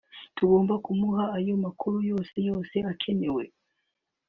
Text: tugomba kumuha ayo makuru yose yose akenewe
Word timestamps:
tugomba 0.37 0.73
kumuha 0.85 1.23
ayo 1.37 1.53
makuru 1.65 1.97
yose 2.09 2.35
yose 2.47 2.75
akenewe 2.91 3.43